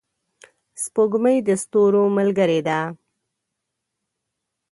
سپوږمۍ 0.83 1.37
د 1.47 1.49
ستورو 1.63 2.03
ملګرې 2.17 2.59
ده. 2.67 2.79